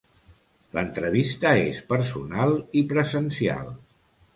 L'entrevista 0.77 1.53
és 1.67 1.85
personal 1.95 2.59
i 2.83 2.87
presencial. 2.97 3.75